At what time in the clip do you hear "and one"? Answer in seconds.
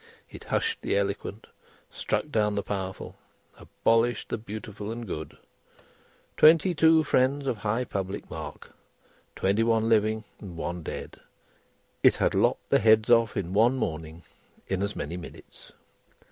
10.39-10.81